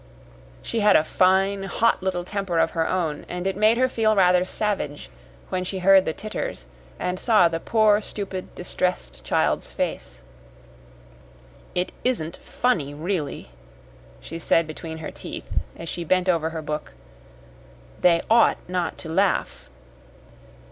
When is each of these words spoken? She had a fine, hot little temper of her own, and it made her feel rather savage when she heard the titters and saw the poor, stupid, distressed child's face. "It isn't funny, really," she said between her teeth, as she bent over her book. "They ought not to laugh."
She 0.63 0.79
had 0.79 0.95
a 0.95 1.03
fine, 1.03 1.61
hot 1.65 2.01
little 2.01 2.23
temper 2.23 2.57
of 2.57 2.71
her 2.71 2.89
own, 2.89 3.23
and 3.29 3.45
it 3.45 3.55
made 3.55 3.77
her 3.77 3.87
feel 3.87 4.15
rather 4.15 4.43
savage 4.43 5.11
when 5.49 5.63
she 5.63 5.77
heard 5.77 6.05
the 6.05 6.11
titters 6.11 6.65
and 6.97 7.19
saw 7.19 7.47
the 7.47 7.59
poor, 7.59 8.01
stupid, 8.01 8.55
distressed 8.55 9.23
child's 9.23 9.71
face. 9.71 10.23
"It 11.75 11.91
isn't 12.03 12.37
funny, 12.37 12.95
really," 12.95 13.51
she 14.19 14.39
said 14.39 14.65
between 14.65 14.97
her 14.97 15.11
teeth, 15.11 15.59
as 15.75 15.87
she 15.87 16.03
bent 16.03 16.27
over 16.27 16.49
her 16.49 16.63
book. 16.63 16.93
"They 17.99 18.23
ought 18.27 18.57
not 18.67 18.97
to 19.05 19.09
laugh." 19.09 19.69